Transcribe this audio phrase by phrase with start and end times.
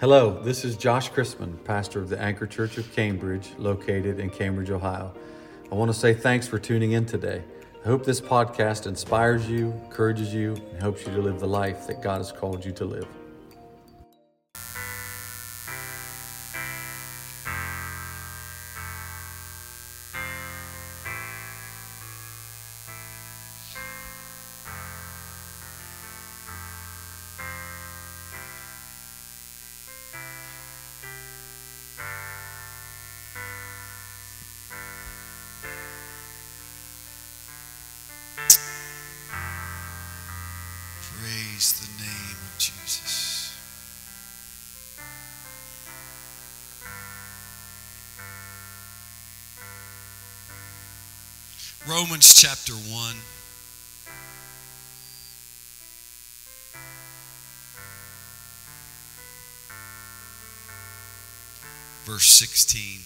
[0.00, 4.70] Hello, this is Josh Chrisman, pastor of the Anchor Church of Cambridge, located in Cambridge,
[4.70, 5.12] Ohio.
[5.72, 7.42] I want to say thanks for tuning in today.
[7.84, 11.88] I hope this podcast inspires you, encourages you, and helps you to live the life
[11.88, 13.08] that God has called you to live.
[62.38, 63.00] 16.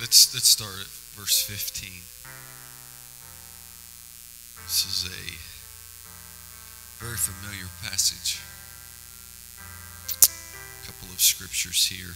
[0.00, 0.86] Let's let's start at
[1.18, 1.90] verse 15.
[4.62, 5.22] This is a
[7.04, 8.38] very familiar passage.
[11.22, 12.14] Scriptures here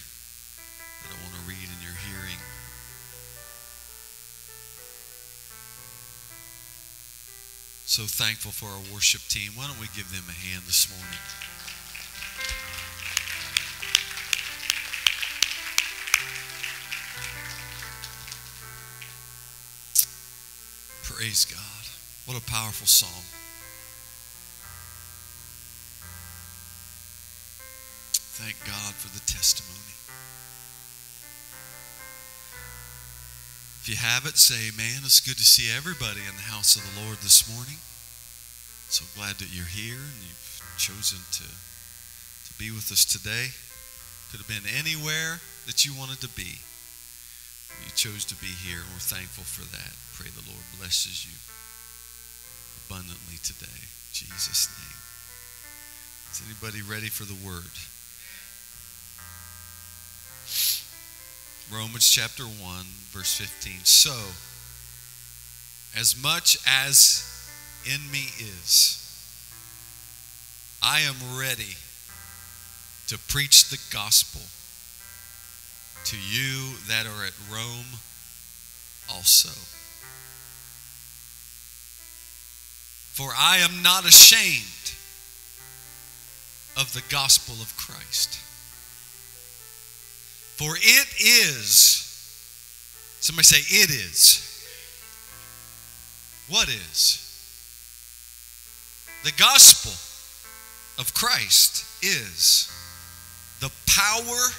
[1.03, 2.41] that I want to read in your hearing.
[7.87, 9.53] So thankful for our worship team.
[9.55, 11.23] Why don't we give them a hand this morning?
[21.05, 21.87] Praise God.
[22.27, 23.46] What a powerful psalm.
[28.47, 29.99] Thank God for the testimony.
[33.83, 35.03] If you have it, say amen.
[35.03, 37.75] It's good to see everybody in the house of the Lord this morning.
[38.87, 43.51] So glad that you're here and you've chosen to, to be with us today.
[44.31, 46.63] Could have been anywhere that you wanted to be.
[47.83, 49.91] You chose to be here, and we're thankful for that.
[50.15, 51.35] Pray the Lord blesses you
[52.87, 53.83] abundantly today.
[53.83, 55.03] In Jesus' name.
[56.31, 57.75] Is anybody ready for the word?
[61.73, 63.85] Romans chapter 1, verse 15.
[63.85, 64.15] So,
[65.99, 67.25] as much as
[67.85, 69.03] in me is,
[70.81, 71.75] I am ready
[73.09, 74.43] to preach the gospel
[76.05, 77.99] to you that are at Rome
[79.13, 79.51] also.
[83.13, 84.93] For I am not ashamed
[86.77, 88.39] of the gospel of Christ.
[90.57, 91.69] For it is,
[93.21, 94.43] somebody say, it is.
[96.49, 97.23] What is?
[99.25, 99.93] The gospel
[100.99, 102.71] of Christ is
[103.61, 104.51] the power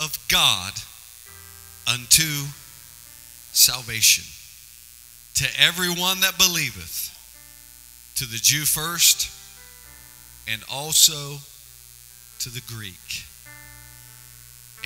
[0.00, 0.72] of God
[1.86, 2.44] unto
[3.52, 4.24] salvation
[5.36, 7.10] to everyone that believeth,
[8.16, 9.30] to the Jew first,
[10.48, 11.38] and also
[12.40, 13.24] to the Greek.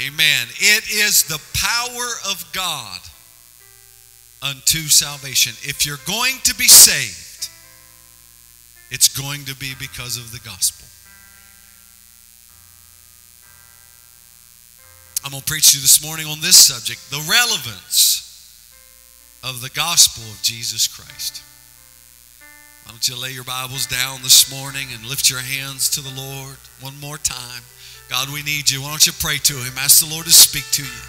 [0.00, 0.47] Amen.
[0.59, 3.00] It is the power of God
[4.43, 5.53] unto salvation.
[5.62, 7.50] If you're going to be saved,
[8.91, 10.87] it's going to be because of the gospel.
[15.22, 18.27] I'm going to preach to you this morning on this subject the relevance
[19.44, 21.43] of the gospel of Jesus Christ.
[22.84, 26.15] Why don't you lay your Bibles down this morning and lift your hands to the
[26.19, 27.62] Lord one more time?
[28.10, 28.82] God, we need you.
[28.82, 29.78] Why don't you pray to Him?
[29.78, 31.00] Ask the Lord to speak to you.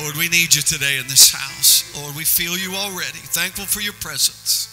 [0.00, 1.84] Lord, we need you today in this house.
[1.98, 3.18] Lord, we feel you already.
[3.34, 4.70] Thankful for your presence.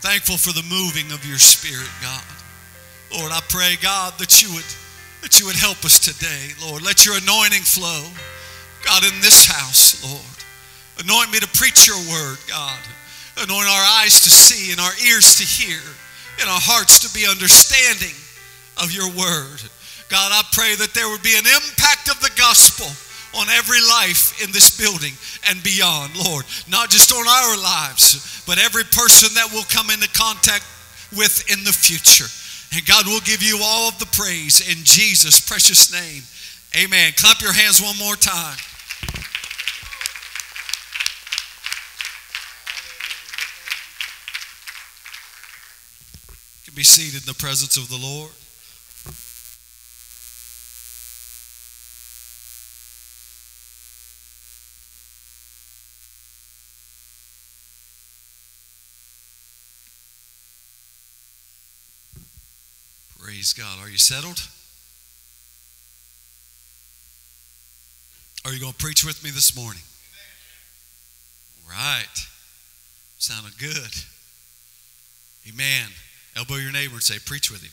[0.00, 2.22] Thankful for the moving of your Spirit, God.
[3.12, 4.64] Lord, I pray, God, that you would
[5.20, 6.82] that you would help us today, Lord.
[6.86, 8.06] Let your anointing flow,
[8.86, 10.38] God, in this house, Lord.
[11.02, 12.78] Anoint me to preach your word, God.
[13.36, 15.82] Anoint our eyes to see and our ears to hear
[16.40, 18.14] and our hearts to be understanding
[18.78, 19.58] of your word.
[20.08, 22.88] God, I pray that there would be an impact of the gospel
[23.38, 25.12] on every life in this building
[25.50, 26.44] and beyond, Lord.
[26.68, 30.64] Not just on our lives, but every person that will come into contact
[31.16, 32.28] with in the future.
[32.74, 36.22] And God will give you all of the praise in Jesus' precious name.
[36.76, 37.12] Amen.
[37.16, 38.56] Clap your hands one more time.
[46.64, 48.32] Can be seated in the presence of the Lord.
[63.48, 63.82] Praise God.
[63.82, 64.46] Are you settled?
[68.44, 69.80] Are you going to preach with me this morning?
[71.64, 72.26] All right.
[73.18, 73.94] Sounded good.
[75.48, 75.88] Amen.
[76.36, 77.70] Elbow your neighbor and say, Preach with him.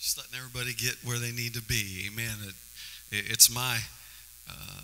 [0.00, 2.08] Just letting everybody get where they need to be.
[2.10, 2.34] Amen.
[3.12, 3.78] It, it's my,
[4.50, 4.80] uh,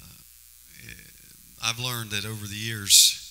[1.65, 3.28] I've learned that over the years,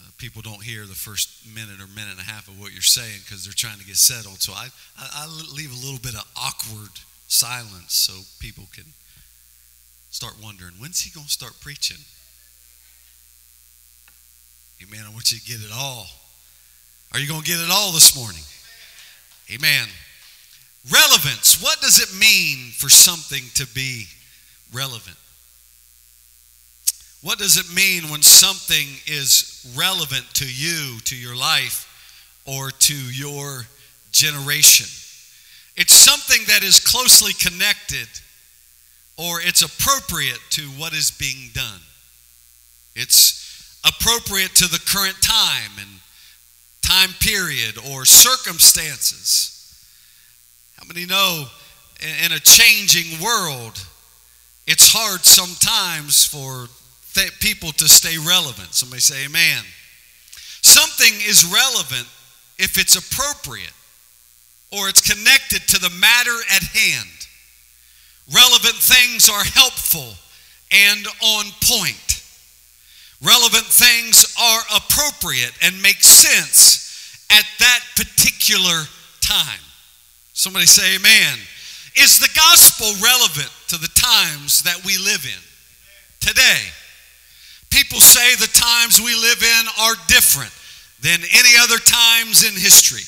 [0.00, 2.82] uh, people don't hear the first minute or minute and a half of what you're
[2.82, 4.40] saying because they're trying to get settled.
[4.40, 4.68] So I,
[4.98, 6.90] I, I leave a little bit of awkward
[7.26, 8.84] silence so people can
[10.10, 11.98] start wondering when's he going to start preaching?
[14.82, 15.00] Amen.
[15.06, 16.06] I want you to get it all.
[17.12, 18.42] Are you going to get it all this morning?
[19.52, 19.88] Amen.
[20.90, 21.60] Relevance.
[21.62, 24.06] What does it mean for something to be
[24.72, 25.16] relevant?
[27.22, 31.84] What does it mean when something is relevant to you, to your life,
[32.46, 33.66] or to your
[34.12, 34.86] generation?
[35.76, 38.08] It's something that is closely connected
[39.16, 41.80] or it's appropriate to what is being done.
[42.94, 45.88] It's appropriate to the current time and
[46.82, 49.54] time period or circumstances.
[50.76, 51.46] How many know
[52.24, 53.84] in a changing world,
[54.66, 56.68] it's hard sometimes for
[57.14, 58.74] th- people to stay relevant?
[58.74, 59.62] Somebody say, Amen.
[60.62, 62.06] Something is relevant
[62.58, 63.72] if it's appropriate
[64.70, 67.08] or it's connected to the matter at hand.
[68.32, 70.14] Relevant things are helpful
[70.70, 72.22] and on point.
[73.22, 78.84] Relevant things are appropriate and make sense at that particular
[79.20, 79.60] time.
[80.34, 81.38] Somebody say, Amen.
[81.96, 86.60] Is the gospel relevant to the times that we live in today?
[87.78, 90.50] People say the times we live in are different
[90.98, 93.06] than any other times in history.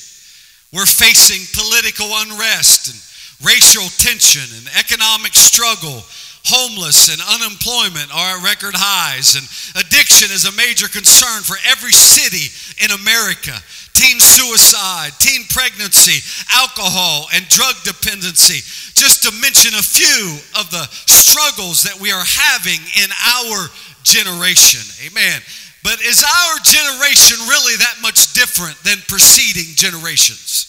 [0.71, 2.95] We're facing political unrest and
[3.43, 5.99] racial tension and economic struggle.
[6.47, 9.43] Homeless and unemployment are at record highs, and
[9.75, 12.47] addiction is a major concern for every city
[12.79, 13.53] in America.
[13.91, 16.23] Teen suicide, teen pregnancy,
[16.55, 18.63] alcohol, and drug dependency,
[18.95, 23.67] just to mention a few of the struggles that we are having in our
[24.03, 24.81] generation.
[25.05, 25.41] Amen.
[25.83, 30.67] But is our generation really that much different than preceding generations?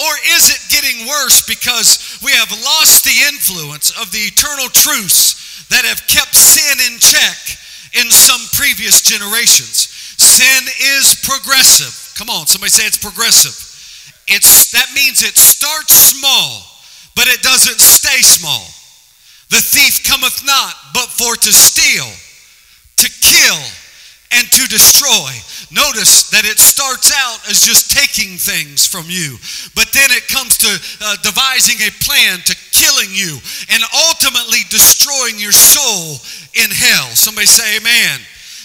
[0.00, 5.68] Or is it getting worse because we have lost the influence of the eternal truths
[5.68, 7.36] that have kept sin in check
[7.92, 9.92] in some previous generations?
[10.16, 10.64] Sin
[10.96, 11.92] is progressive.
[12.16, 13.52] Come on, somebody say it's progressive.
[14.26, 16.64] It's that means it starts small,
[17.14, 18.64] but it doesn't stay small.
[19.50, 22.06] The thief cometh not but for to steal,
[22.96, 23.62] to kill,
[24.30, 25.30] and to destroy.
[25.74, 29.38] Notice that it starts out as just taking things from you,
[29.74, 33.38] but then it comes to uh, devising a plan to killing you
[33.74, 36.22] and ultimately destroying your soul
[36.54, 37.10] in hell.
[37.18, 38.20] Somebody say, Amen.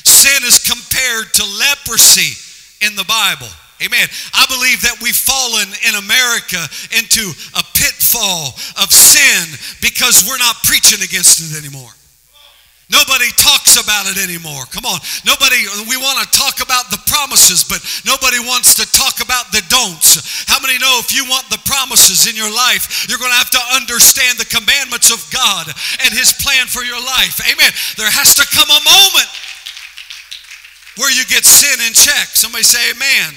[0.06, 2.38] Sin is compared to leprosy
[2.86, 3.50] in the Bible.
[3.84, 4.08] Amen.
[4.32, 6.64] I believe that we've fallen in America
[6.96, 7.28] into
[7.60, 9.52] a pitfall of sin
[9.84, 11.92] because we're not preaching against it anymore.
[12.86, 14.62] Nobody talks about it anymore.
[14.70, 15.02] Come on.
[15.26, 19.66] Nobody, we want to talk about the promises, but nobody wants to talk about the
[19.74, 20.46] don'ts.
[20.46, 23.50] How many know if you want the promises in your life, you're going to have
[23.58, 25.66] to understand the commandments of God
[26.06, 27.42] and His plan for your life?
[27.50, 27.74] Amen.
[27.98, 29.30] There has to come a moment
[31.02, 32.38] where you get sin in check.
[32.38, 33.34] Somebody say, Amen.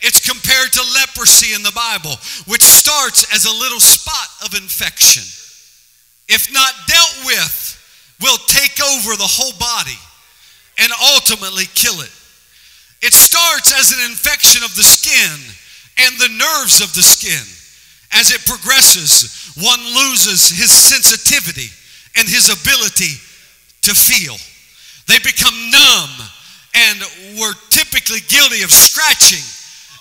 [0.00, 5.24] It's compared to leprosy in the Bible, which starts as a little spot of infection.
[6.28, 7.74] If not dealt with,
[8.20, 9.98] will take over the whole body
[10.78, 12.10] and ultimately kill it.
[13.02, 15.38] It starts as an infection of the skin
[15.98, 17.42] and the nerves of the skin.
[18.12, 21.70] As it progresses, one loses his sensitivity
[22.16, 23.18] and his ability
[23.82, 24.36] to feel.
[25.06, 26.10] They become numb
[26.74, 26.98] and
[27.40, 29.44] were typically guilty of scratching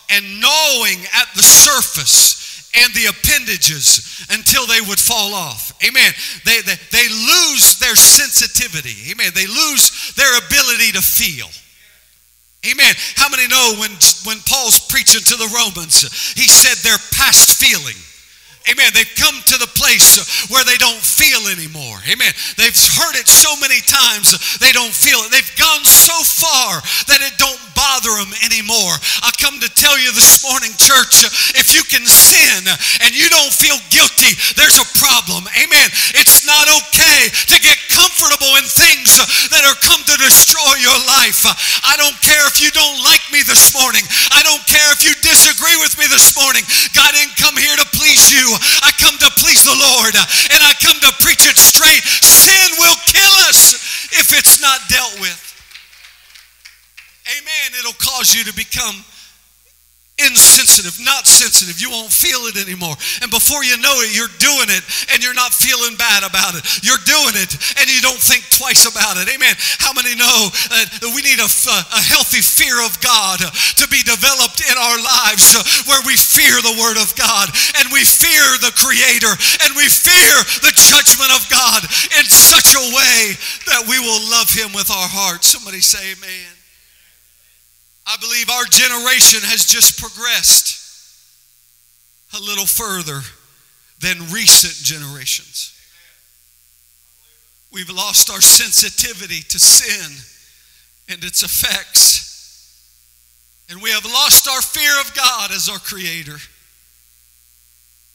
[0.09, 5.73] and gnawing at the surface and the appendages until they would fall off.
[5.83, 6.11] Amen.
[6.45, 9.11] They, they, they lose their sensitivity.
[9.11, 9.31] Amen.
[9.33, 11.47] They lose their ability to feel.
[12.69, 12.93] Amen.
[13.15, 13.91] How many know when,
[14.25, 16.01] when Paul's preaching to the Romans,
[16.33, 17.95] he said they're past feeling
[18.67, 18.91] Amen.
[18.93, 20.19] They've come to the place
[20.51, 22.03] where they don't feel anymore.
[22.11, 22.33] Amen.
[22.59, 25.31] They've heard it so many times they don't feel it.
[25.31, 28.98] They've gone so far that it don't bother them anymore.
[29.22, 31.22] I come to tell you this morning, church,
[31.53, 32.65] if you can sin
[33.05, 35.46] and you don't feel guilty, there's a problem.
[35.53, 35.88] Amen.
[36.17, 39.22] It's not okay to get comfortable in things
[39.53, 41.46] that are come to destroy your life.
[41.86, 44.01] I don't care if you don't like me this morning.
[44.34, 46.65] I don't care if you disagree with me this morning.
[46.98, 48.46] God didn't come here to please you.
[48.81, 52.01] I come to please the Lord and I come to preach it straight.
[52.25, 53.77] Sin will kill us
[54.17, 55.46] if it's not dealt with.
[57.27, 57.67] Amen.
[57.79, 59.03] It'll cause you to become
[60.17, 61.77] insensitive, not sensitive.
[61.77, 62.98] You won't feel it anymore.
[63.22, 64.81] And before you know it, you're doing it
[65.13, 66.65] and you're not feeling bad about it.
[66.81, 69.29] You're doing it and you don't think twice about it.
[69.29, 69.53] Amen.
[69.77, 74.65] How many know that we need a, a healthy fear of God to be developed
[74.65, 75.53] in our lives
[75.86, 80.34] where we fear the Word of God and we fear the Creator and we fear
[80.65, 81.86] the judgment of God
[82.17, 83.38] in such a way
[83.69, 85.53] that we will love Him with our hearts?
[85.53, 86.56] Somebody say, Amen.
[88.07, 90.79] I believe our generation has just progressed
[92.33, 93.21] a little further
[93.99, 95.73] than recent generations.
[97.71, 100.23] We've lost our sensitivity to sin
[101.09, 102.25] and its effects.
[103.69, 106.37] And we have lost our fear of God as our creator.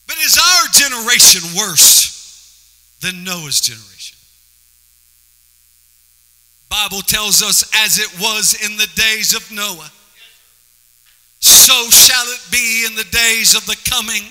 [0.07, 3.92] But is our generation worse than Noah's generation?
[6.73, 9.93] Bible tells us as it was in the days of Noah,
[11.39, 14.23] so shall it be in the days of the coming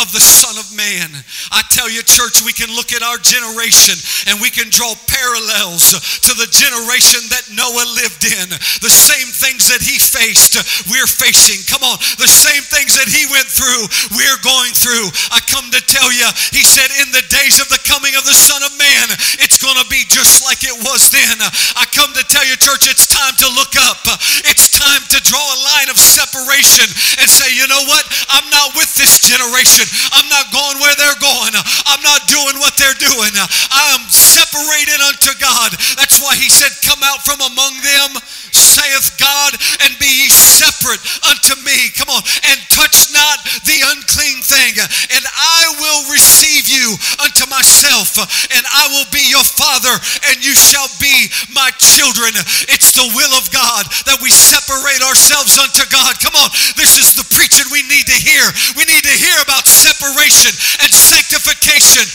[0.00, 1.10] of the Son of Man.
[1.50, 3.98] I tell you, church, we can look at our generation
[4.30, 8.48] and we can draw parallels to the generation that Noah lived in.
[8.78, 10.54] The same things that he faced,
[10.86, 11.66] we're facing.
[11.66, 15.10] Come on, the same things that he went through, we're going through.
[15.34, 18.36] I come to tell you, he said, in the days of the coming of the
[18.36, 19.06] Son of Man,
[19.42, 21.42] it's going to be just like it was then.
[21.74, 23.98] I come to tell you, church, it's time to look up.
[24.46, 26.86] It's time to draw a line of separation
[27.18, 28.04] and say, you know what?
[28.30, 29.87] I'm not with this generation.
[30.14, 31.54] I'm not going where they're going.
[31.54, 33.32] I'm not doing what they're doing.
[33.34, 35.74] I am separated unto God.
[35.96, 38.10] That's why he said, Come out from among them,
[38.52, 39.52] saith God,
[39.84, 41.90] and be ye separate unto me.
[41.94, 48.18] Come on, and touch not the unclean thing, and I will receive you unto myself,
[48.54, 49.94] and I will be your father,
[50.30, 52.34] and you shall be my children.
[52.70, 56.18] It's the will of God that we separate ourselves unto God.
[56.22, 58.44] Come on, this is the preaching we need to hear.
[58.76, 60.50] We need to hear about separation
[60.82, 62.06] and sanctification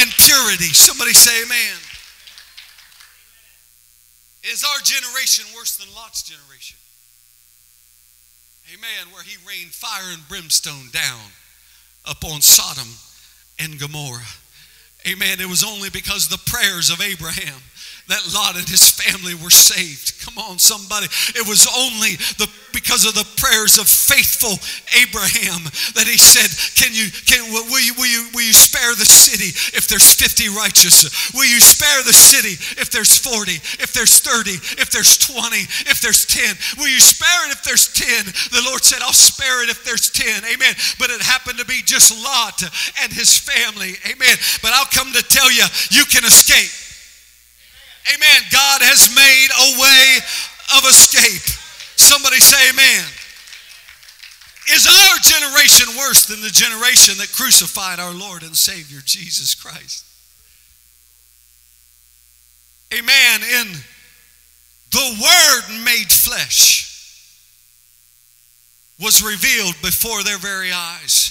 [0.00, 0.70] and purity.
[0.70, 1.78] Somebody say amen.
[4.44, 6.78] Is our generation worse than Lot's generation?
[8.72, 9.12] Amen.
[9.12, 11.20] Where he rained fire and brimstone down
[12.04, 12.88] upon Sodom
[13.58, 14.34] and Gomorrah.
[15.06, 15.40] Amen.
[15.40, 17.60] It was only because the prayers of Abraham
[18.08, 20.20] that Lot and his family were saved.
[20.20, 21.06] Come on, somebody.
[21.32, 24.58] It was only the because of the prayers of faithful
[24.98, 25.62] Abraham
[25.94, 29.54] that he said, Can you can will you will you will you spare the city
[29.72, 31.08] if there's 50 righteous?
[31.32, 35.56] Will you spare the city if there's 40, if there's 30, if there's 20,
[35.88, 36.76] if there's 10?
[36.76, 38.26] Will you spare it if there's 10?
[38.52, 40.44] The Lord said, I'll spare it if there's 10.
[40.44, 40.74] Amen.
[40.98, 42.60] But it happened to be just Lot
[43.00, 43.96] and his family.
[44.04, 44.36] Amen.
[44.60, 46.83] But I'll come to tell you, you can escape.
[48.12, 48.42] Amen.
[48.52, 50.18] God has made a way
[50.76, 51.42] of escape.
[51.96, 53.04] Somebody say amen.
[54.72, 60.04] Is our generation worse than the generation that crucified our Lord and Savior Jesus Christ?
[62.92, 63.40] Amen.
[63.42, 63.72] In
[64.90, 66.90] the Word made flesh
[69.00, 71.30] was revealed before their very eyes.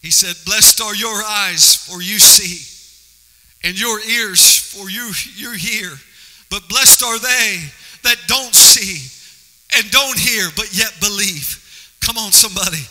[0.00, 2.73] He said, Blessed are your eyes, for you see
[3.64, 5.90] and your ears for you you hear.
[6.50, 7.64] But blessed are they
[8.04, 9.10] that don't see
[9.76, 11.60] and don't hear, but yet believe.
[12.00, 12.84] Come on, somebody.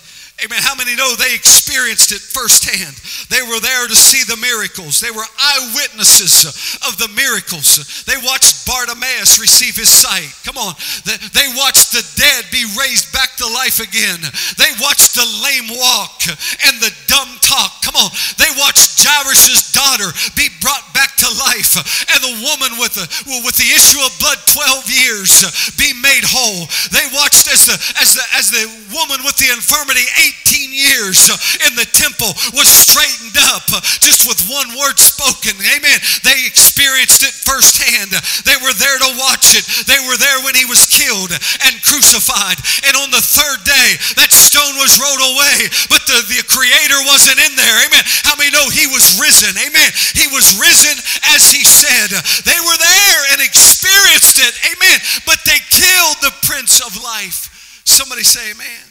[0.44, 0.60] Amen.
[0.60, 2.98] How many know they experienced it firsthand?
[3.30, 5.00] They were there to see the miracles.
[5.00, 6.44] They were eyewitnesses
[6.90, 8.04] of the miracles.
[8.04, 10.34] They watched Bartimaeus receive his sight.
[10.44, 10.74] Come on.
[11.06, 14.20] They watched the dead be raised back to life again.
[14.58, 16.26] They watched the lame walk
[16.66, 17.83] and the dumb talk.
[17.94, 18.12] Come on.
[18.42, 21.78] They watched Jairus' daughter be brought back to life
[22.10, 23.06] and the woman with the,
[23.46, 25.46] with the issue of blood 12 years
[25.78, 26.66] be made whole.
[26.90, 28.66] They watched as the, as the, as the
[28.98, 30.02] woman with the infirmity
[30.50, 31.30] 18 years
[31.70, 33.70] in the temple was straightened up
[34.02, 35.54] just with one word spoken.
[35.54, 36.00] Amen.
[36.26, 38.10] They experienced it firsthand.
[38.42, 39.70] They were there to watch it.
[39.86, 42.58] They were there when he was killed and crucified.
[42.90, 47.38] And on the third day, that stone was rolled away, but the, the creator wasn't
[47.38, 47.83] in there.
[47.86, 48.04] Amen.
[48.24, 49.52] How many know he was risen?
[49.58, 49.90] Amen.
[50.16, 50.96] He was risen
[51.36, 52.10] as he said.
[52.44, 54.54] They were there and experienced it.
[54.72, 55.00] Amen.
[55.26, 57.82] But they killed the Prince of Life.
[57.86, 58.88] Somebody say, Amen.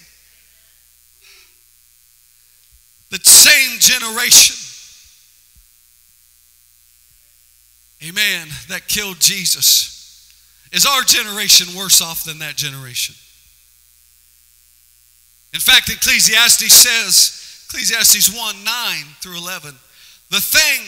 [3.11, 4.57] The same generation.
[8.09, 8.49] Amen.
[8.69, 9.93] That killed Jesus.
[10.73, 13.15] Is our generation worse off than that generation?
[15.53, 17.42] In fact, Ecclesiastes says,
[17.73, 19.75] Ecclesiastes 1 9 through 11,
[20.29, 20.83] the thing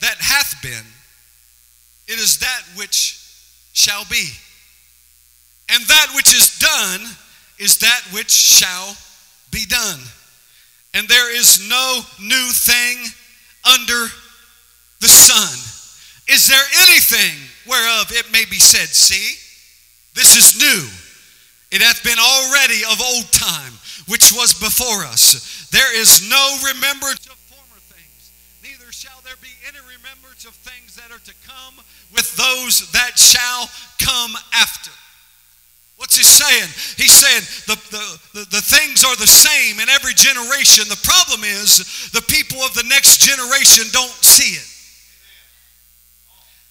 [0.00, 0.86] that hath been,
[2.08, 3.20] it is that which
[3.74, 4.30] shall be.
[5.68, 7.02] And that which is done
[7.58, 8.96] is that which shall
[9.50, 10.00] be done.
[10.94, 12.96] And there is no new thing
[13.70, 14.06] under
[15.00, 15.52] the sun.
[16.26, 17.36] Is there anything
[17.68, 19.36] whereof it may be said, See,
[20.14, 20.88] this is new?
[21.70, 23.74] It hath been already of old time,
[24.08, 25.59] which was before us.
[25.70, 30.96] There is no remembrance of former things, neither shall there be any remembrance of things
[30.96, 31.78] that are to come
[32.12, 34.90] with those that shall come after.
[35.96, 36.68] What's he saying?
[36.96, 40.88] He's saying the, the, the, the, things are the same in every generation.
[40.88, 44.79] The problem is the people of the next generation don't see it.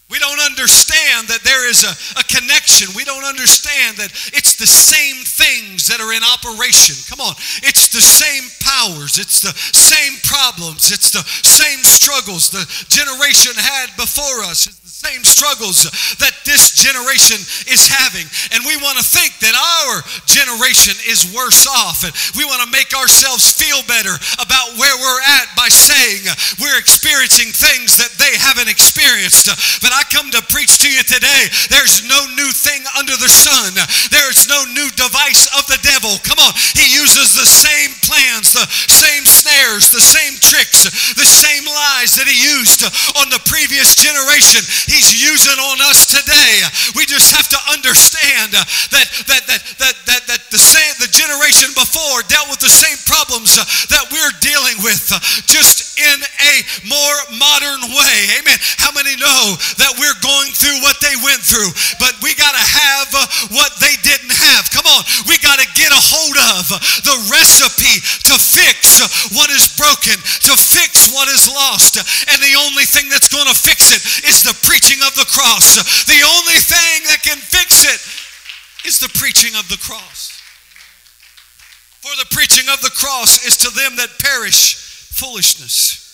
[0.10, 2.90] We don't understand that there is a, a connection.
[2.98, 6.98] We don't understand that it's the same things that are in operation.
[7.06, 7.38] Come on.
[7.62, 9.22] It's the same powers.
[9.22, 10.92] It's the same problems.
[10.92, 14.66] It's the same struggles the generation had before us
[15.00, 15.88] same struggles
[16.20, 17.40] that this generation
[17.72, 18.28] is having.
[18.52, 22.04] And we want to think that our generation is worse off.
[22.04, 24.12] And we want to make ourselves feel better
[24.44, 26.28] about where we're at by saying
[26.60, 29.48] we're experiencing things that they haven't experienced.
[29.80, 33.80] But I come to preach to you today there's no new thing under the sun,
[34.12, 36.12] there's no new device of the devil.
[36.28, 41.64] Come on, he uses the same plans, the same snares, the same tricks, the same
[41.64, 42.84] lies that he used
[43.16, 46.66] on the previous generation He's using on us today.
[46.98, 49.08] We just have to understand that that
[49.46, 54.10] that that that, that the same the generation before dealt with the same problems that
[54.10, 55.14] we're dealing with,
[55.46, 56.54] just in a
[56.90, 58.18] more modern way.
[58.42, 58.58] Amen.
[58.82, 61.70] How many know that we're going through what they went through,
[62.02, 63.08] but we got to have
[63.54, 64.70] what they didn't have.
[64.74, 66.64] Come on, we got to get a hold of
[67.06, 69.06] the recipe to fix
[69.38, 70.18] what is broken,
[70.50, 74.42] to fix what is lost, and the only thing that's going to fix it is
[74.44, 75.76] the preaching of the cross.
[76.06, 80.42] The only thing that can fix it is the preaching of the cross.
[82.02, 86.06] For the preaching of the cross is to them that perish foolishness.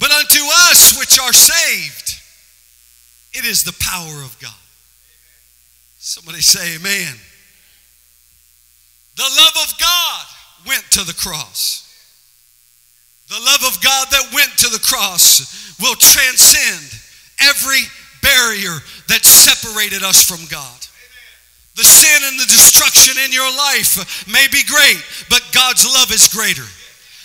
[0.00, 2.14] But unto us which are saved,
[3.34, 4.54] it is the power of God.
[5.98, 7.14] Somebody say, Amen.
[9.16, 10.26] The love of God
[10.66, 11.84] went to the cross.
[13.28, 16.98] The love of God that went to the cross will transcend
[17.40, 17.82] every
[18.22, 18.76] barrier
[19.08, 20.78] that separated us from God.
[21.76, 24.98] The sin and the destruction in your life may be great,
[25.30, 26.66] but God's love is greater.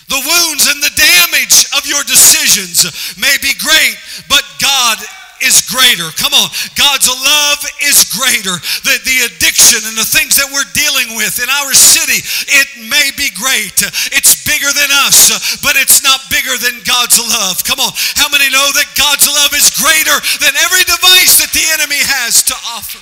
[0.06, 2.86] The wounds and the damage of your decisions
[3.18, 3.96] may be great,
[4.28, 4.98] but God
[5.44, 6.08] is greater.
[6.16, 6.48] Come on.
[6.74, 8.56] God's love is greater.
[8.82, 13.12] The, the addiction and the things that we're dealing with in our city, it may
[13.14, 13.76] be great.
[14.16, 15.30] It's bigger than us,
[15.60, 17.62] but it's not bigger than God's love.
[17.62, 17.92] Come on.
[18.16, 22.42] How many know that God's love is greater than every device that the enemy has
[22.48, 23.00] to offer?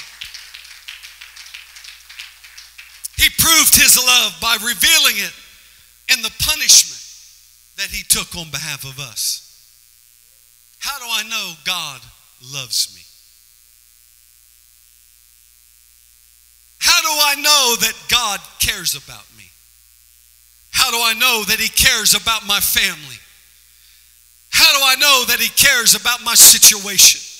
[3.17, 5.35] He proved his love by revealing it
[6.11, 6.99] in the punishment
[7.79, 9.49] that he took on behalf of us.
[10.79, 12.01] How do I know God
[12.43, 13.03] loves me.
[16.79, 19.45] How do I know that God cares about me?
[20.71, 23.17] How do I know that He cares about my family?
[24.51, 27.32] How do I know that He cares about my situation?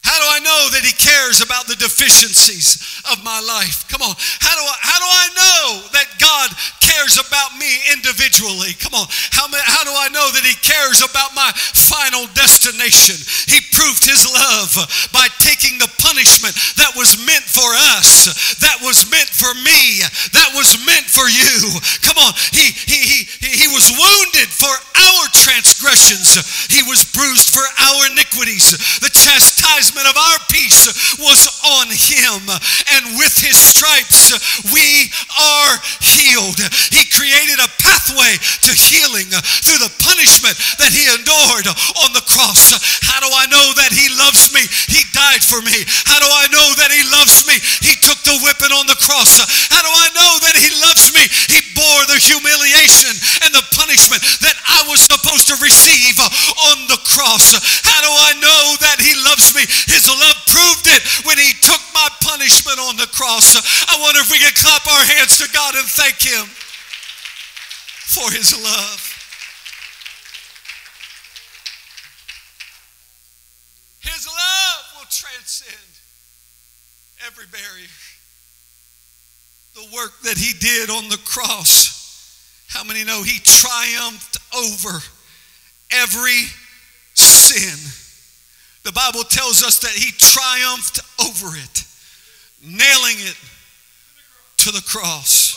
[0.00, 2.80] How do I know that he cares about the deficiencies
[3.12, 3.84] of my life?
[3.92, 4.16] Come on.
[4.16, 6.48] How do I, how do I know that God
[6.80, 8.72] cares about me individually?
[8.80, 9.06] Come on.
[9.28, 13.20] How, how do I know that he cares about my final destination?
[13.44, 14.72] He proved his love
[15.12, 17.68] by taking the punishment that was meant for
[18.00, 20.00] us, that was meant for me,
[20.32, 21.76] that was meant for you.
[22.00, 22.32] Come on.
[22.56, 28.72] He, he, he, he was wounded for our transgressions, he was bruised for our iniquities.
[29.00, 30.86] The chastisement of our peace
[31.18, 31.48] was
[31.80, 32.46] on him,
[32.94, 34.30] and with his stripes
[34.70, 36.60] we are healed.
[36.94, 39.30] He created a pathway to healing
[39.64, 41.66] through the punishment that he endured
[42.04, 42.76] on the cross.
[43.02, 44.62] How do I know that he loves me?
[44.90, 45.74] He died for me.
[46.06, 47.56] How do I know that he loves me?
[47.82, 49.42] He took the whipping on the cross.
[49.70, 51.24] How do I know that he loves me?
[51.50, 53.14] He bore the humiliation
[53.46, 57.56] and the punishment that I was supposed to receive on the cross.
[57.84, 59.64] How do I know that he loves me?
[59.86, 63.56] His love proved it when he took my punishment on the cross.
[63.88, 66.46] I wonder if we can clap our hands to God and thank him
[68.10, 69.06] for his love.
[74.00, 75.90] His love will transcend
[77.26, 77.86] every barrier.
[79.74, 81.98] The work that he did on the cross.
[82.68, 84.98] How many know he triumphed over
[85.90, 86.44] every
[87.14, 87.99] sin?
[88.90, 91.84] The Bible tells us that he triumphed over it,
[92.58, 93.38] nailing it
[94.66, 95.54] to the cross.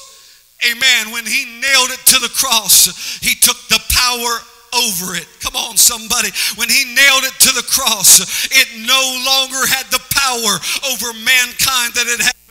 [0.61, 1.11] Amen.
[1.11, 4.37] When he nailed it to the cross, he took the power
[4.77, 5.25] over it.
[5.39, 6.29] Come on, somebody.
[6.61, 8.21] When he nailed it to the cross,
[8.53, 12.42] it no longer had the power over mankind that it had.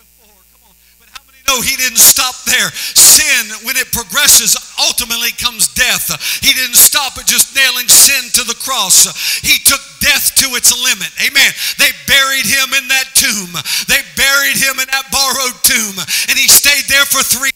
[1.61, 2.71] He didn't stop there?
[2.97, 6.09] Sin, when it progresses, ultimately comes death.
[6.41, 9.05] He didn't stop at just nailing sin to the cross.
[9.45, 11.11] He took death to its limit.
[11.21, 11.53] Amen.
[11.79, 13.53] They buried him in that tomb.
[13.89, 15.97] They buried him in that borrowed tomb.
[16.31, 17.53] And he stayed there for three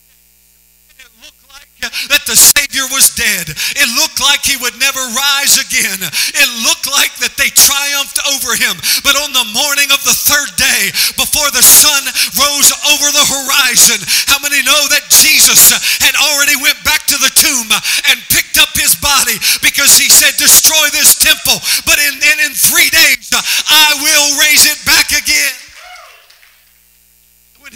[2.13, 3.51] that the Savior was dead.
[3.51, 6.01] It looked like he would never rise again.
[6.03, 8.77] It looked like that they triumphed over him.
[9.03, 12.03] But on the morning of the third day, before the sun
[12.37, 17.33] rose over the horizon, how many know that Jesus had already went back to the
[17.35, 17.69] tomb
[18.11, 22.53] and picked up his body because he said, destroy this temple, but in, in, in
[22.55, 25.66] three days I will raise it back again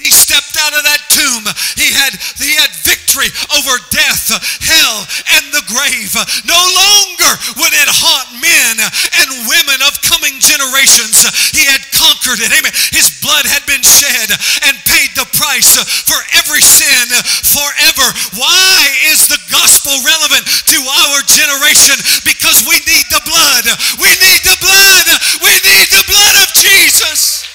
[0.00, 1.44] he stepped out of that tomb,
[1.76, 4.32] he had, he had victory over death,
[4.64, 5.04] hell,
[5.36, 6.12] and the grave.
[6.46, 11.22] No longer would it haunt men and women of coming generations.
[11.52, 12.50] He had conquered it.
[12.50, 12.72] Amen.
[12.94, 14.30] His blood had been shed
[14.66, 17.06] and paid the price for every sin
[17.44, 18.06] forever.
[18.38, 18.78] Why
[19.10, 21.98] is the gospel relevant to our generation?
[22.24, 23.66] Because we need the blood.
[23.98, 25.06] We need the blood.
[25.42, 27.49] We need the blood of Jesus.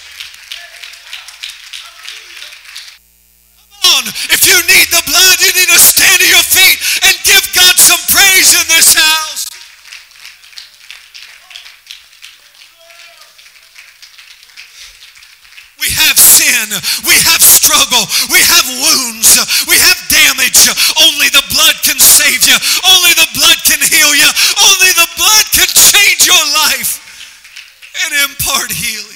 [3.95, 4.03] On.
[4.31, 6.77] If you need the blood, you need to stand to your feet
[7.07, 9.47] and give God some praise in this house.
[15.79, 16.67] We have sin.
[17.05, 18.03] We have struggle.
[18.31, 19.37] We have wounds.
[19.67, 20.65] We have damage.
[20.97, 22.57] Only the blood can save you.
[22.89, 24.29] Only the blood can heal you.
[24.65, 26.99] Only the blood can change your life
[28.03, 29.14] and impart healing.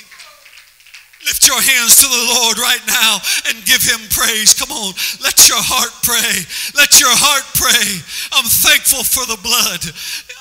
[1.30, 4.58] Lift your hands to the Lord right now and give him praise.
[4.58, 6.42] Come on, let your heart pray.
[6.74, 8.02] Let your heart pray.
[8.34, 9.78] I'm thankful for the blood.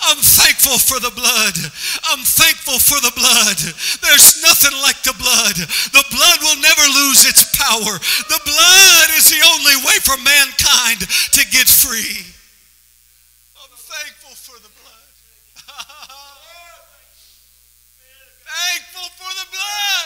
[0.09, 1.61] I'm thankful for the blood.
[2.09, 3.61] I'm thankful for the blood.
[4.01, 5.61] There's nothing like the blood.
[5.92, 8.01] The blood will never lose its power.
[8.33, 12.24] The blood is the only way for mankind to get free.
[13.61, 15.09] I'm thankful for the blood.
[18.48, 19.97] thankful for the blood.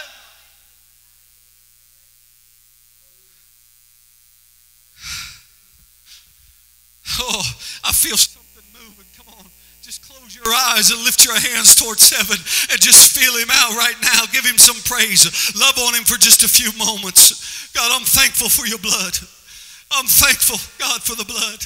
[7.20, 7.42] Oh,
[7.84, 9.06] I feel something moving.
[9.16, 9.44] Come on.
[9.82, 12.38] Just close your eyes and lift your hands towards heaven
[12.70, 14.24] and just feel him out right now.
[14.32, 15.26] Give him some praise.
[15.58, 17.68] Love on him for just a few moments.
[17.74, 19.18] God, I'm thankful for your blood.
[19.90, 21.60] I'm thankful, God, for the blood.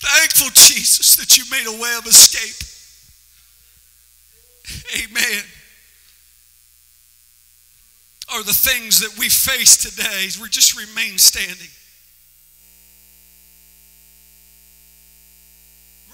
[0.00, 2.56] Thankful, Jesus, that you made a way of escape.
[4.96, 5.44] Amen.
[8.32, 11.68] Are the things that we face today, we just remain standing.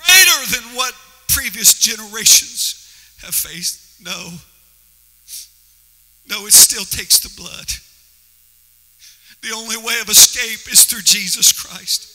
[0.07, 0.95] Greater than what
[1.29, 2.83] previous generations
[3.23, 4.03] have faced.
[4.03, 4.31] No.
[6.29, 7.69] No, it still takes the blood.
[9.43, 12.13] The only way of escape is through Jesus Christ.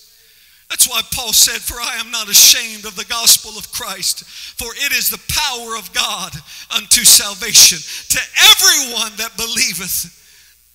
[0.70, 4.72] That's why Paul said, For I am not ashamed of the gospel of Christ, for
[4.74, 6.34] it is the power of God
[6.76, 10.18] unto salvation to everyone that believeth,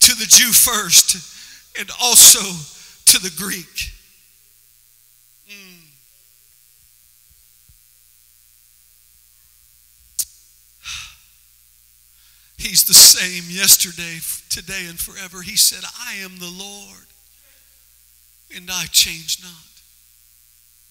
[0.01, 1.17] to the Jew first,
[1.79, 2.41] and also
[3.07, 3.96] to the Greek.
[12.67, 14.19] He's the same yesterday,
[14.51, 15.41] today, and forever.
[15.41, 17.07] He said, I am the Lord,
[18.57, 19.53] and I change not.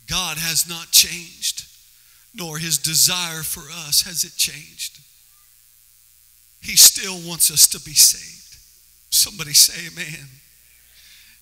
[0.07, 1.65] God has not changed,
[2.33, 4.99] nor his desire for us has it changed.
[6.61, 8.55] He still wants us to be saved.
[9.09, 10.29] Somebody say amen.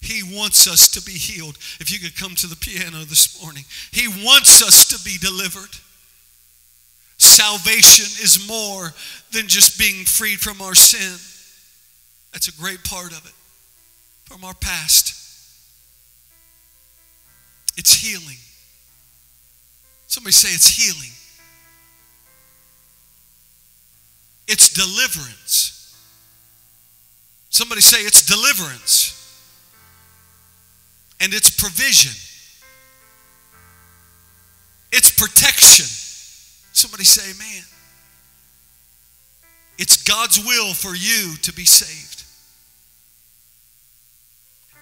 [0.01, 1.57] He wants us to be healed.
[1.79, 5.77] If you could come to the piano this morning, He wants us to be delivered.
[7.23, 8.93] Salvation is more
[9.31, 11.17] than just being freed from our sin.
[12.33, 13.31] That's a great part of it,
[14.25, 15.13] from our past.
[17.77, 18.37] It's healing.
[20.07, 21.11] Somebody say it's healing.
[24.47, 25.95] It's deliverance.
[27.49, 29.11] Somebody say it's deliverance.
[31.21, 32.11] And it's provision.
[34.91, 35.85] It's protection.
[36.73, 37.63] Somebody say, amen.
[39.77, 42.23] It's God's will for you to be saved.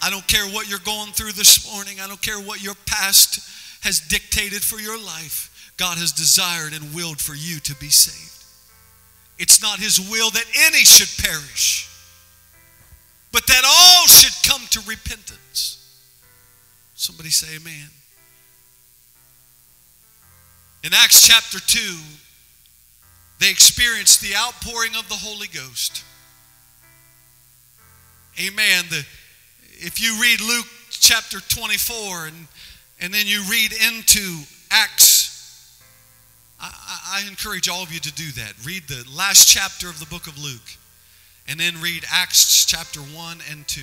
[0.02, 2.00] I don't care what you're going through this morning.
[2.02, 3.48] I don't care what your past
[3.84, 5.72] has dictated for your life.
[5.78, 8.46] God has desired and willed for you to be saved.
[9.38, 11.90] It's not His will that any should perish,
[13.32, 15.78] but that all should come to repentance.
[16.96, 17.90] Somebody say, Amen.
[20.84, 21.80] In Acts chapter 2,
[23.40, 26.04] they experienced the outpouring of the Holy Ghost.
[28.40, 28.86] Amen.
[28.90, 29.06] The,
[29.74, 32.48] if you read Luke chapter 24 and,
[33.00, 35.82] and then you read into Acts,
[36.60, 38.54] I, I encourage all of you to do that.
[38.64, 40.78] Read the last chapter of the book of Luke
[41.48, 43.82] and then read Acts chapter 1 and 2.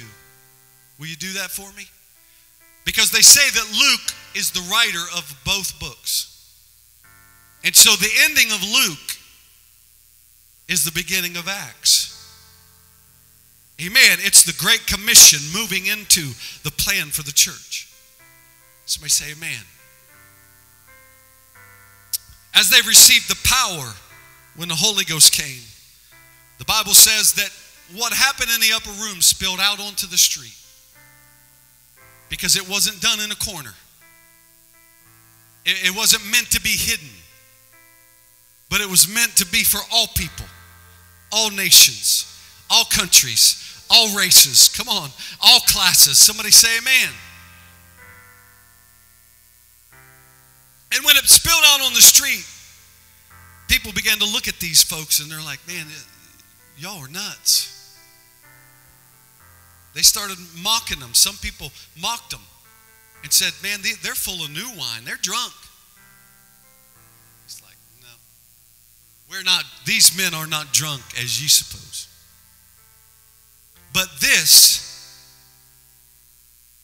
[0.98, 1.84] Will you do that for me?
[2.84, 6.37] Because they say that Luke is the writer of both books.
[7.64, 9.18] And so the ending of Luke
[10.68, 12.14] is the beginning of Acts.
[13.80, 14.18] Amen.
[14.20, 16.32] It's the Great Commission moving into
[16.64, 17.88] the plan for the church.
[18.86, 19.64] Somebody say, Amen.
[22.54, 23.94] As they received the power
[24.56, 25.62] when the Holy Ghost came,
[26.58, 27.50] the Bible says that
[27.96, 30.56] what happened in the upper room spilled out onto the street
[32.28, 33.72] because it wasn't done in a corner.
[35.64, 37.08] It, wasn't meant to be hidden,
[38.70, 40.46] but it was meant to be for all people,
[41.32, 42.24] all nations,
[42.70, 44.68] all countries, all races.
[44.68, 46.18] Come on, all classes.
[46.18, 47.14] Somebody say amen.
[50.94, 52.46] And when it spilled out on the street,
[53.68, 55.86] people began to look at these folks and they're like, man,
[56.78, 57.78] y'all are nuts.
[59.94, 61.12] They started mocking them.
[61.12, 62.40] Some people mocked them
[63.22, 65.04] and said, Man, they're full of new wine.
[65.04, 65.52] They're drunk.
[69.30, 72.08] We're not, these men are not drunk as ye suppose.
[73.92, 74.86] But this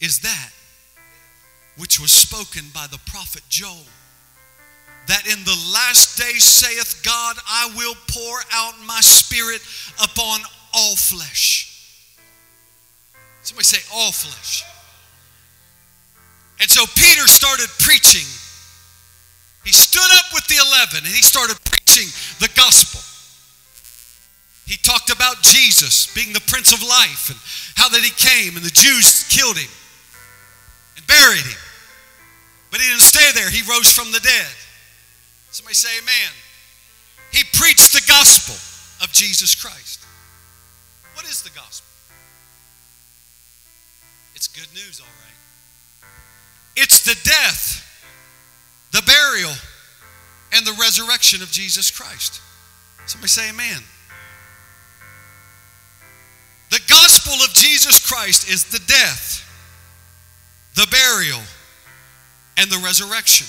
[0.01, 0.51] is that
[1.77, 3.87] which was spoken by the prophet Joel.
[5.09, 9.61] That in the last days saith God, I will pour out my spirit
[10.03, 10.41] upon
[10.73, 11.71] all flesh.
[13.43, 14.65] Somebody say, all flesh.
[16.61, 18.27] And so Peter started preaching.
[19.65, 21.59] He stood up with the 11 and he started
[21.95, 23.01] preaching the gospel.
[24.67, 27.39] He talked about Jesus being the Prince of Life and
[27.77, 29.71] how that he came and the Jews killed him
[30.97, 31.61] and buried him.
[32.71, 34.55] But he didn't stay there, he rose from the dead.
[35.51, 36.33] Somebody say, Amen.
[37.31, 38.55] He preached the gospel
[39.05, 40.01] of Jesus Christ.
[41.15, 41.87] What is the gospel?
[44.35, 46.11] It's good news, all right.
[46.77, 47.85] It's the death,
[48.93, 49.55] the burial,
[50.55, 52.41] and the resurrection of Jesus Christ.
[53.07, 53.83] Somebody say amen.
[56.71, 59.45] The gospel of Jesus Christ is the death,
[60.75, 61.41] the burial,
[62.57, 63.47] and the resurrection.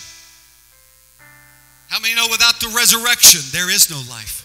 [1.87, 4.41] How many know without the resurrection, there is no life?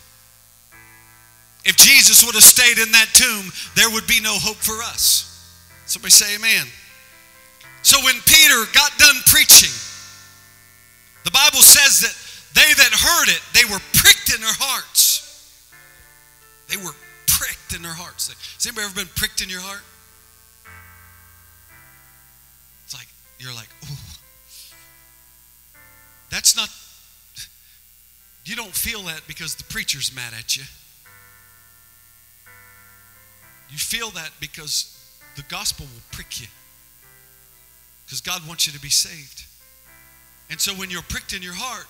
[1.64, 5.26] If Jesus would have stayed in that tomb, there would be no hope for us.
[5.86, 6.66] Somebody say amen.
[7.82, 9.72] So when Peter got done preaching,
[11.24, 12.14] the Bible says that
[12.54, 15.62] they that heard it, they were pricked in their hearts.
[16.68, 16.94] They were
[17.26, 18.28] pricked in their hearts.
[18.28, 19.82] Has anybody ever been pricked in your heart?
[22.84, 23.08] It's like,
[23.38, 23.96] you're like, ooh.
[26.30, 26.68] That's not,
[28.44, 30.62] you don't feel that because the preacher's mad at you.
[33.68, 34.96] You feel that because
[35.36, 36.48] the gospel will prick you
[38.04, 39.44] because God wants you to be saved.
[40.50, 41.86] And so when you're pricked in your heart,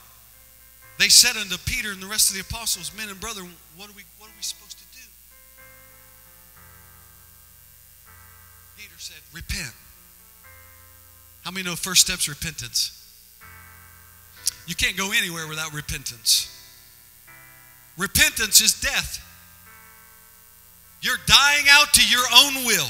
[1.00, 3.94] they said unto Peter and the rest of the apostles, men and brethren, what are
[3.96, 5.06] we, what are we supposed to do?
[8.76, 9.72] Peter said, repent.
[11.42, 12.96] How many know first step's repentance?
[14.66, 16.54] You can't go anywhere without repentance.
[17.96, 19.26] Repentance is death.
[21.00, 22.88] You're dying out to your own will.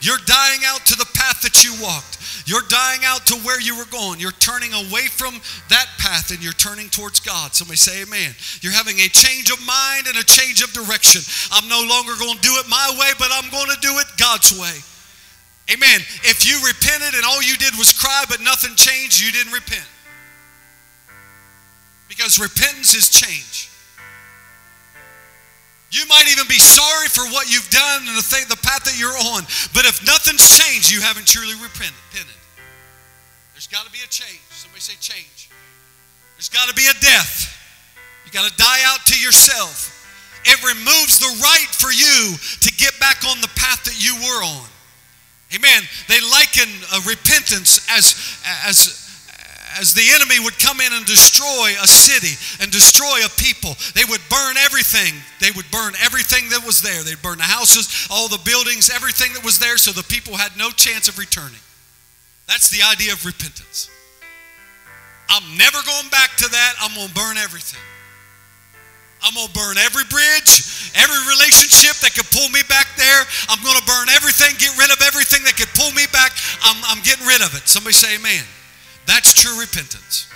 [0.00, 2.18] You're dying out to the path that you walked.
[2.46, 4.20] You're dying out to where you were going.
[4.20, 7.54] You're turning away from that path and you're turning towards God.
[7.54, 8.34] Somebody say amen.
[8.60, 11.22] You're having a change of mind and a change of direction.
[11.50, 14.06] I'm no longer going to do it my way, but I'm going to do it
[14.18, 14.76] God's way.
[15.72, 16.00] Amen.
[16.22, 19.88] If you repented and all you did was cry, but nothing changed, you didn't repent.
[22.08, 23.70] Because repentance is change.
[25.90, 28.98] You might even be sorry for what you've done and the, thing, the path that
[28.98, 29.46] you're on.
[29.72, 31.94] But if nothing's changed, you haven't truly repented.
[33.54, 34.42] There's got to be a change.
[34.50, 35.48] Somebody say change.
[36.36, 37.56] There's got to be a death.
[38.26, 39.94] You got to die out to yourself.
[40.44, 44.44] It removes the right for you to get back on the path that you were
[44.44, 44.68] on.
[45.54, 45.82] Amen.
[46.08, 48.14] They liken uh, repentance as,
[48.66, 49.05] as
[49.78, 54.04] as the enemy would come in and destroy a city and destroy a people, they
[54.08, 55.14] would burn everything.
[55.40, 57.02] They would burn everything that was there.
[57.02, 60.56] They'd burn the houses, all the buildings, everything that was there, so the people had
[60.56, 61.60] no chance of returning.
[62.46, 63.90] That's the idea of repentance.
[65.28, 66.72] I'm never going back to that.
[66.80, 67.82] I'm going to burn everything.
[69.24, 73.26] I'm going to burn every bridge, every relationship that could pull me back there.
[73.50, 76.30] I'm going to burn everything, get rid of everything that could pull me back.
[76.62, 77.66] I'm, I'm getting rid of it.
[77.66, 78.44] Somebody say amen.
[79.06, 80.28] That's true repentance.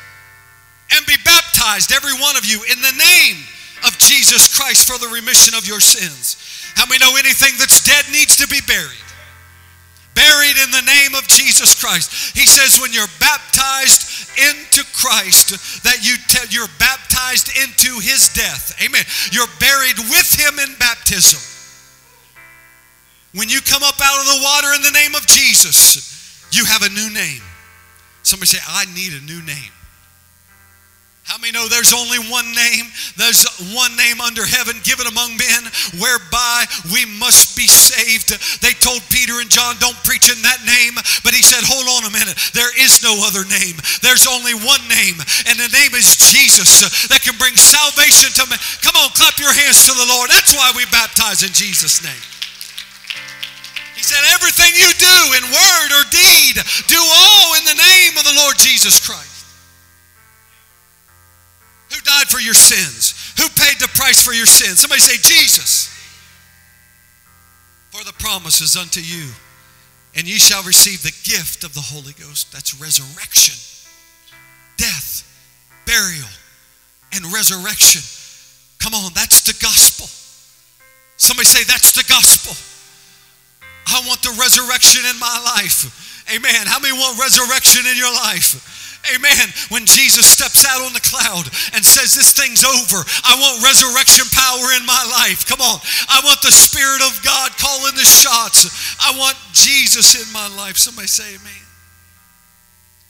[0.92, 3.36] And be baptized, every one of you, in the name
[3.86, 6.36] of Jesus Christ for the remission of your sins.
[6.74, 9.06] How many know anything that's dead needs to be buried?
[10.14, 12.36] Buried in the name of Jesus Christ.
[12.36, 18.74] He says, when you're baptized into Christ, that you te- you're baptized into his death.
[18.82, 19.04] Amen.
[19.30, 21.38] You're buried with him in baptism.
[23.34, 26.82] When you come up out of the water in the name of Jesus, you have
[26.82, 27.42] a new name.
[28.22, 29.72] Somebody say, I need a new name.
[31.30, 32.90] How many know there's only one name?
[33.14, 35.62] There's one name under heaven given among men
[36.02, 38.34] whereby we must be saved.
[38.58, 40.98] They told Peter and John, don't preach in that name.
[41.22, 42.34] But he said, hold on a minute.
[42.50, 43.78] There is no other name.
[44.02, 45.22] There's only one name.
[45.46, 48.58] And the name is Jesus that can bring salvation to men.
[48.82, 50.34] Come on, clap your hands to the Lord.
[50.34, 52.26] That's why we baptize in Jesus' name.
[54.00, 56.56] He said, Everything you do in word or deed,
[56.88, 59.44] do all in the name of the Lord Jesus Christ.
[61.92, 63.12] Who died for your sins?
[63.36, 64.80] Who paid the price for your sins?
[64.80, 65.92] Somebody say, Jesus.
[67.90, 69.28] For the promise is unto you,
[70.16, 72.52] and ye shall receive the gift of the Holy Ghost.
[72.52, 73.56] That's resurrection,
[74.78, 75.28] death,
[75.84, 76.32] burial,
[77.12, 78.00] and resurrection.
[78.78, 80.06] Come on, that's the gospel.
[81.18, 82.56] Somebody say, That's the gospel.
[83.90, 85.84] I want the resurrection in my life.
[86.30, 86.66] Amen.
[86.66, 88.54] How many want resurrection in your life?
[89.14, 89.48] Amen.
[89.70, 94.28] When Jesus steps out on the cloud and says, This thing's over, I want resurrection
[94.30, 95.48] power in my life.
[95.48, 95.80] Come on.
[96.08, 98.68] I want the Spirit of God calling the shots.
[99.00, 100.76] I want Jesus in my life.
[100.76, 101.64] Somebody say, Amen.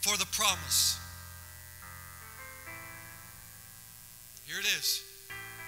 [0.01, 0.99] For the promise.
[4.47, 5.03] Here it is.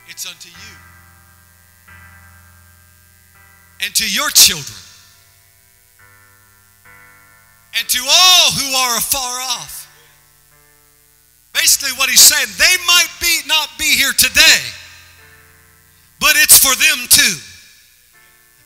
[0.08, 0.76] It's unto you
[3.84, 4.78] and to your children
[7.78, 9.88] and to all who are afar off.
[11.54, 14.60] Basically, what he's saying, they might be not be here today,
[16.20, 17.36] but it's for them too.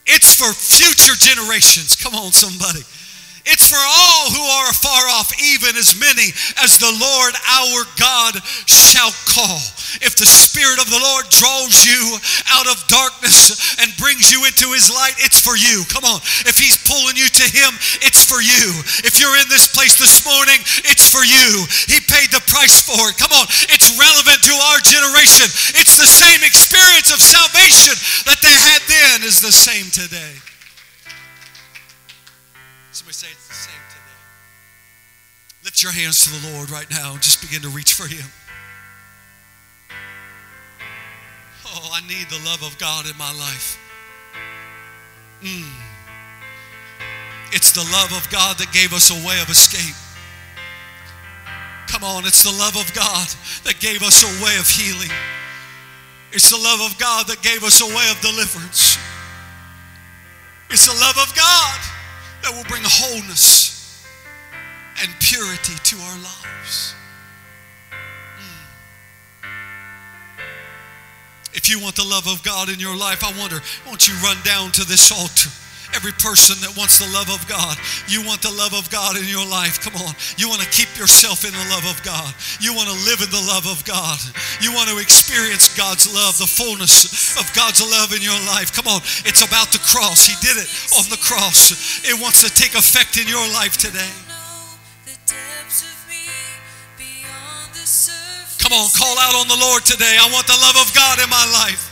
[0.06, 1.96] It's for future generations.
[1.96, 2.82] Come on, somebody.
[3.46, 8.42] It's for all who are afar off, even as many as the Lord our God
[8.66, 9.62] shall call.
[10.02, 12.18] If the Spirit of the Lord draws you
[12.50, 15.86] out of darkness and brings you into His light, it's for you.
[15.88, 16.20] Come on.
[16.44, 17.70] If He's pulling you to Him,
[18.04, 18.82] it's for you.
[19.06, 20.58] If you're in this place this morning,
[20.90, 21.64] it's for you.
[21.88, 23.16] He paid the price for it.
[23.16, 23.46] Come on.
[23.72, 25.48] It's relevant to our generation.
[25.78, 27.96] It's the same experience of salvation
[28.28, 30.35] that they had then is the same today.
[32.96, 34.20] Somebody say it's the same today.
[35.64, 38.24] Lift your hands to the Lord right now and just begin to reach for Him.
[41.66, 43.76] Oh, I need the love of God in my life.
[45.44, 45.68] Mm.
[47.52, 49.94] It's the love of God that gave us a way of escape.
[51.92, 53.28] Come on, it's the love of God
[53.68, 55.12] that gave us a way of healing.
[56.32, 58.96] It's the love of God that gave us a way of deliverance.
[60.70, 61.95] It's the love of God
[62.46, 64.06] that will bring wholeness
[65.02, 66.94] and purity to our lives.
[69.42, 69.48] Mm.
[71.54, 74.36] If you want the love of God in your life, I wonder, won't you run
[74.44, 75.50] down to this altar
[75.94, 77.78] Every person that wants the love of God,
[78.10, 79.78] you want the love of God in your life.
[79.78, 80.12] Come on.
[80.36, 82.26] You want to keep yourself in the love of God.
[82.58, 84.18] You want to live in the love of God.
[84.58, 88.74] You want to experience God's love, the fullness of God's love in your life.
[88.74, 89.00] Come on.
[89.22, 90.26] It's about the cross.
[90.26, 90.68] He did it
[90.98, 92.02] on the cross.
[92.02, 94.10] It wants to take effect in your life today.
[98.66, 100.18] Come on, call out on the Lord today.
[100.18, 101.85] I want the love of God in my life.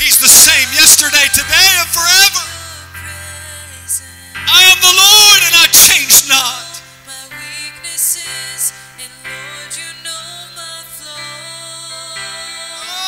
[0.00, 2.40] He's the same yesterday, today, and forever.
[4.48, 6.80] I am the Lord and I change not.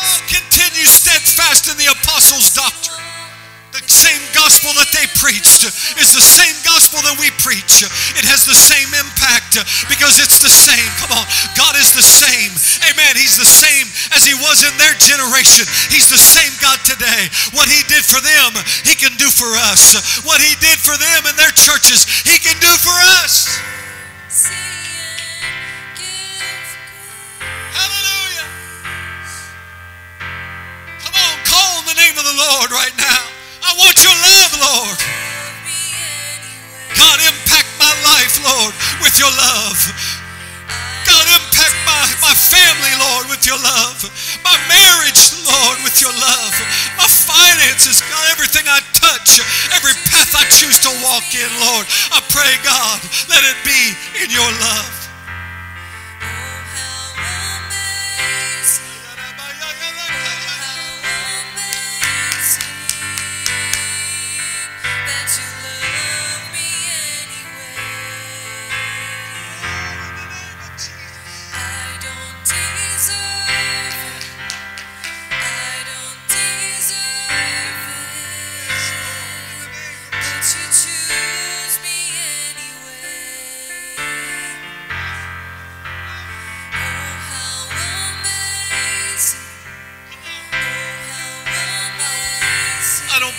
[0.04, 2.81] Oh, continue steadfast in the apostles' doctrine.
[3.92, 5.68] Same gospel that they preached
[6.00, 7.84] is the same gospel that we preach.
[8.16, 10.88] It has the same impact because it's the same.
[10.96, 11.28] Come on.
[11.52, 12.56] God is the same.
[12.88, 13.20] Amen.
[13.20, 13.84] He's the same
[14.16, 15.68] as he was in their generation.
[15.92, 17.28] He's the same God today.
[17.52, 18.56] What he did for them,
[18.88, 19.92] he can do for us.
[20.24, 23.44] What he did for them in their churches, he can do for us.
[27.76, 28.48] Hallelujah.
[31.04, 33.31] Come on, call on the name of the Lord right now.
[33.62, 34.98] I want your love, Lord.
[36.98, 39.78] God, impact my life, Lord, with your love.
[41.06, 44.02] God, impact my, my family, Lord, with your love.
[44.44, 46.54] My marriage, Lord, with your love.
[46.98, 49.40] My finances, God, everything I touch,
[49.74, 51.86] every path I choose to walk in, Lord.
[52.14, 52.98] I pray, God,
[53.30, 55.01] let it be in your love.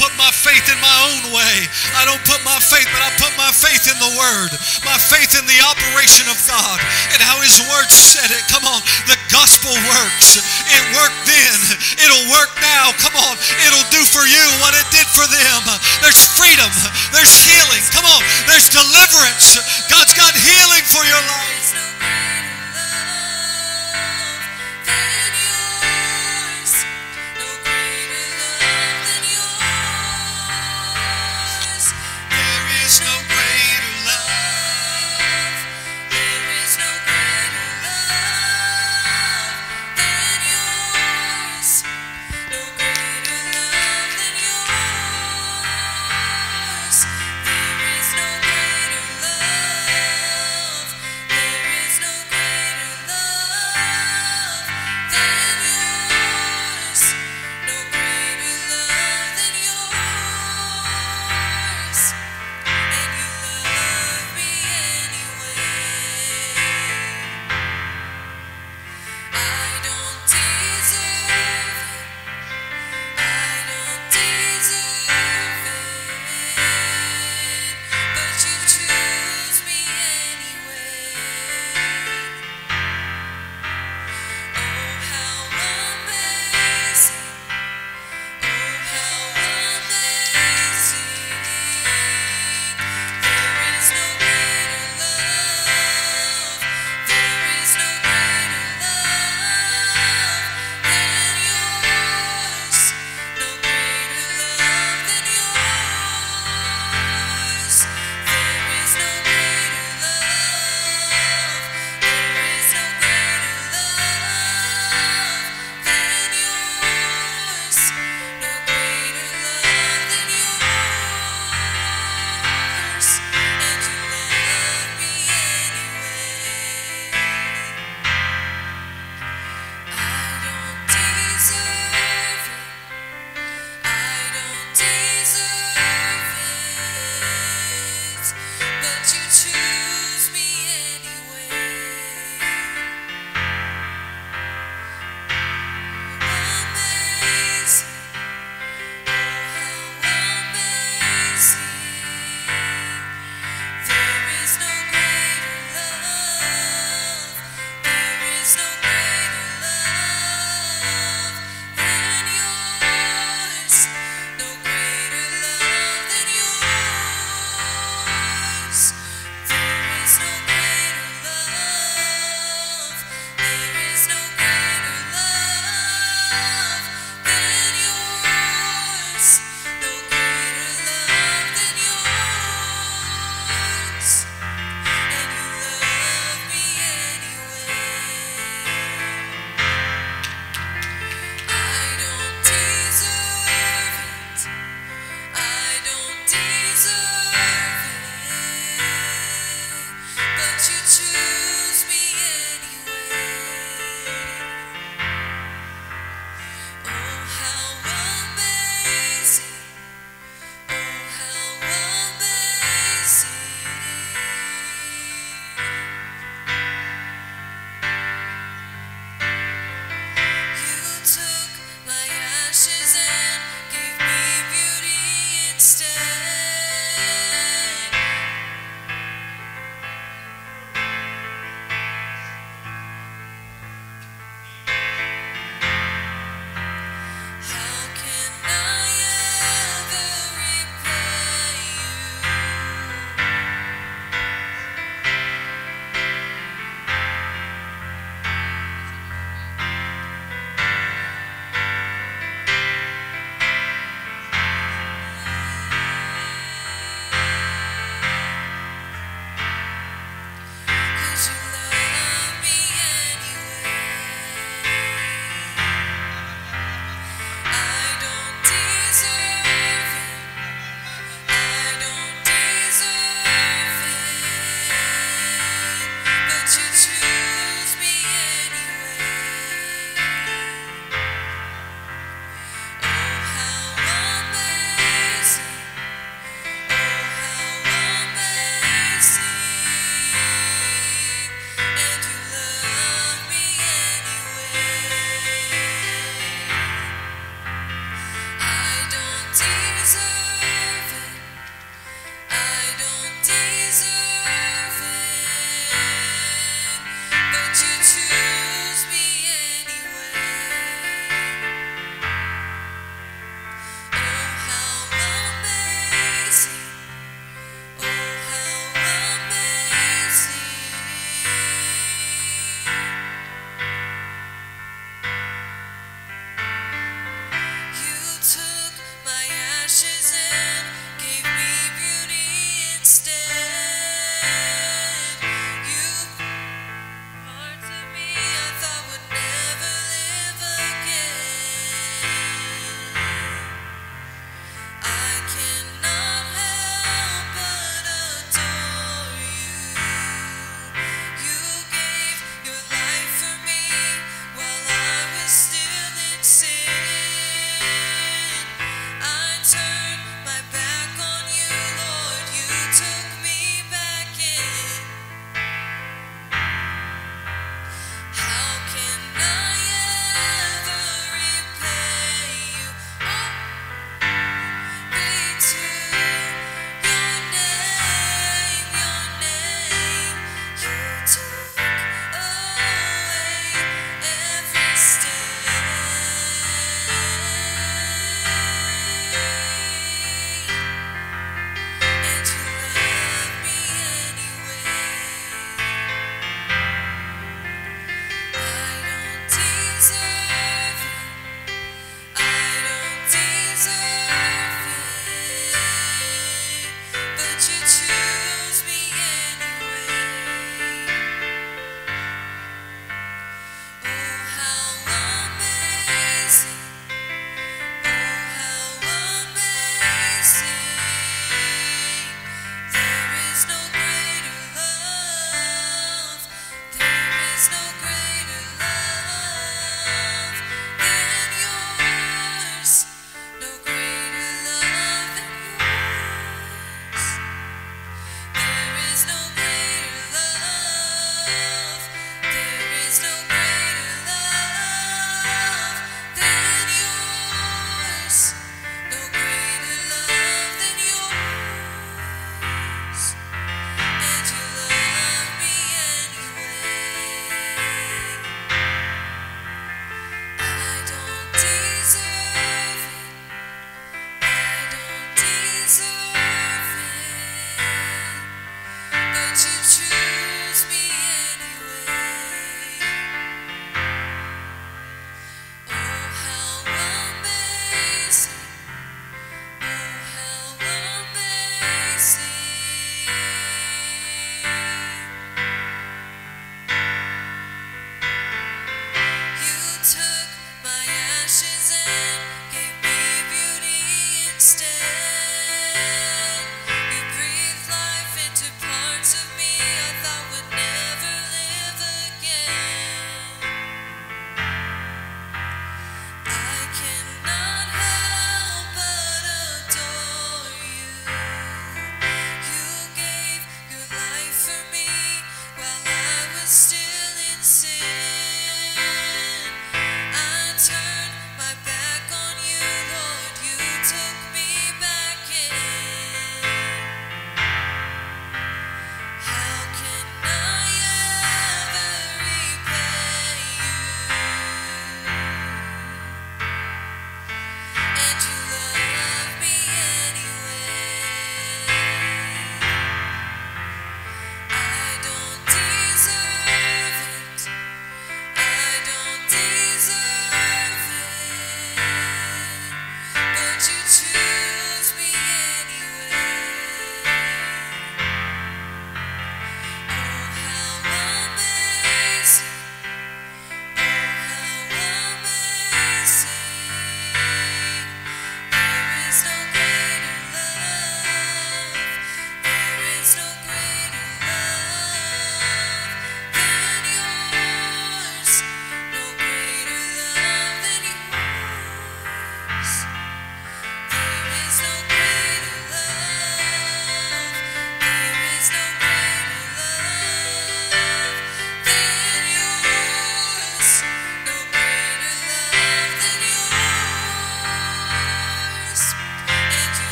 [0.00, 1.56] Put my faith in my own way.
[1.92, 5.36] I don't put my faith, but I put my faith in the Word, my faith
[5.36, 6.80] in the operation of God
[7.12, 8.40] and how His Word said it.
[8.48, 10.40] Come on, the gospel works.
[10.72, 11.58] It worked then,
[12.00, 12.96] it'll work now.
[12.96, 13.36] Come on,
[13.68, 15.60] it'll do for you what it did for them.
[16.00, 16.72] There's freedom,
[17.12, 17.84] there's healing.
[17.92, 19.60] Come on, there's deliverance.
[19.92, 21.59] God's got healing for your life.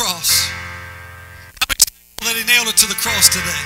[0.00, 0.48] Cross.
[1.60, 3.64] I'm excited that he nailed it to the cross today.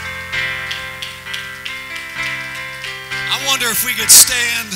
[3.31, 4.75] I wonder if we could stand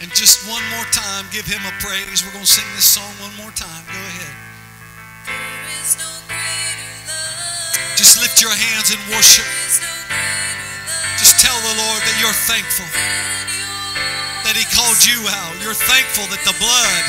[0.00, 2.24] and just one more time give him a praise.
[2.24, 3.84] We're going to sing this song one more time.
[3.92, 4.32] Go ahead.
[6.00, 6.08] No
[8.00, 9.44] Just lift your hands and worship.
[11.20, 12.88] Just tell the Lord that you're thankful
[14.48, 15.52] that He called you out.
[15.60, 17.04] You're thankful that the blood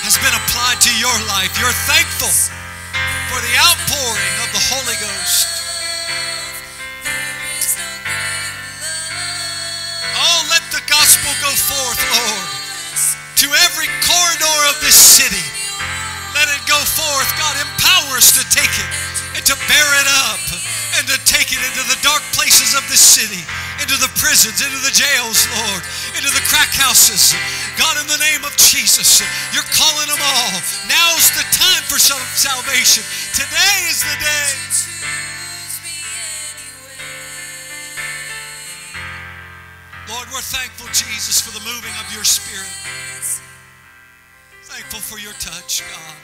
[0.00, 1.52] has been applied to your life.
[1.60, 2.32] You're thankful
[3.36, 5.44] for the outpouring of the Holy Ghost.
[10.16, 12.48] Oh, let the gospel go forth, Lord,
[13.44, 15.44] to every corridor of this city.
[16.32, 17.28] Let it go forth.
[17.36, 18.92] God, empower us to take it
[19.36, 20.40] and to bear it up
[20.96, 23.44] and to take it into the dark places of this city,
[23.82, 25.82] into the prisons, into the jails, Lord,
[26.16, 27.36] into the crack houses.
[27.76, 29.20] God, in the name of Jesus,
[29.52, 30.56] you're calling them all.
[30.88, 33.04] Now's the time for salvation.
[33.36, 34.48] Today is the day.
[40.08, 42.70] Lord, we're thankful, Jesus, for the moving of your spirit.
[44.62, 46.16] Thankful for your touch, God.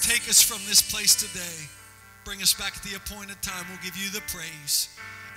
[0.00, 1.81] Take us from this place today.
[2.24, 3.66] Bring us back at the appointed time.
[3.68, 4.88] We'll give you the praise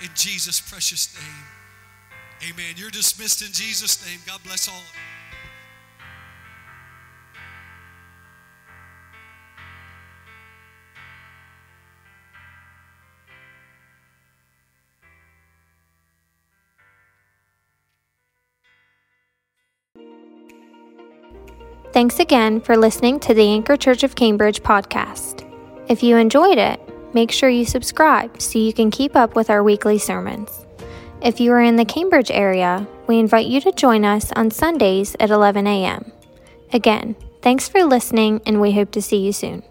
[0.02, 2.50] in Jesus' precious name.
[2.50, 2.74] Amen.
[2.76, 4.20] You're dismissed in Jesus' name.
[4.26, 5.00] God bless all of you.
[21.92, 25.50] Thanks again for listening to the Anchor Church of Cambridge podcast.
[25.88, 26.80] If you enjoyed it,
[27.14, 30.66] make sure you subscribe so you can keep up with our weekly sermons.
[31.22, 35.14] If you are in the Cambridge area, we invite you to join us on Sundays
[35.20, 36.10] at 11 a.m.
[36.72, 39.62] Again, thanks for listening, and we hope to see you soon.